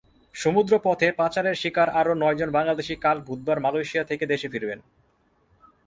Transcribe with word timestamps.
সমুদ্রপথে 0.35 1.07
পাচারের 1.11 1.55
শিকার 1.55 1.89
আরও 1.91 2.13
নয়জন 2.15 2.49
বাংলাদেশি 2.51 2.95
কাল 2.95 3.17
বুধবার 3.27 3.57
মালয়েশিয়া 3.59 4.03
থেকে 4.03 4.25
দেশে 4.25 4.47
ফিরবেন। 4.53 4.79